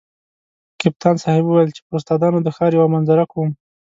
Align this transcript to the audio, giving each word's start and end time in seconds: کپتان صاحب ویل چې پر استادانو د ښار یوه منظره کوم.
کپتان 0.81 1.15
صاحب 1.23 1.45
ویل 1.47 1.69
چې 1.75 1.81
پر 1.85 1.95
استادانو 1.99 2.39
د 2.43 2.47
ښار 2.55 2.71
یوه 2.77 2.87
منظره 2.95 3.25
کوم. 3.31 3.49